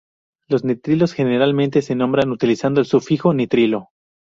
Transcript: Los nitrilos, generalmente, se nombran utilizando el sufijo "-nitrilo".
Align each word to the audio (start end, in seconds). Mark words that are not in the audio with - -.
Los 0.49 0.63
nitrilos, 0.63 1.13
generalmente, 1.13 1.83
se 1.83 1.93
nombran 1.93 2.31
utilizando 2.31 2.79
el 2.79 2.87
sufijo 2.87 3.33
"-nitrilo". 3.35 3.89